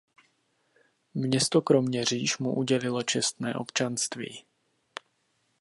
Město 1.13 1.61
Kroměříž 1.61 2.37
mu 2.37 2.53
udělilo 2.55 3.03
čestné 3.03 3.53
občanství. 3.55 4.45